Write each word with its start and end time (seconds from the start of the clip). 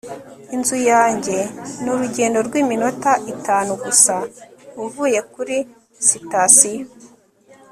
inzu 0.55 0.77
yanjye 0.91 1.37
ni 1.81 1.89
urugendo 1.93 2.37
rw'iminota 2.47 3.11
itanu 3.33 3.71
gusa 3.83 4.15
uvuye 4.83 5.19
kuri 5.33 5.57
sitasiyo 6.07 6.85